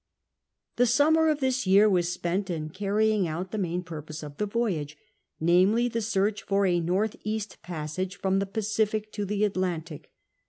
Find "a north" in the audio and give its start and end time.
6.65-7.17